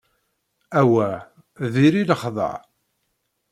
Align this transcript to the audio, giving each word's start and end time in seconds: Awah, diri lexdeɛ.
Awah, 0.79 1.17
diri 1.73 2.01
lexdeɛ. 2.09 2.53